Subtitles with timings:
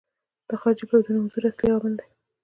[0.49, 2.07] د خارجي پوځونو حضور اصلي عامل دی.